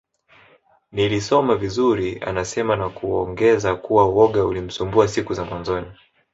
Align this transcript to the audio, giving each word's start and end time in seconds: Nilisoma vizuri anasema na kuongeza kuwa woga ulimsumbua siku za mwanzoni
Nilisoma 0.91 1.55
vizuri 1.55 2.19
anasema 2.21 2.75
na 2.75 2.89
kuongeza 2.89 3.75
kuwa 3.75 4.05
woga 4.09 4.45
ulimsumbua 4.45 5.07
siku 5.07 5.33
za 5.33 5.45
mwanzoni 5.45 5.91